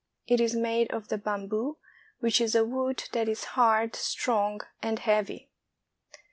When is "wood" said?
2.65-3.03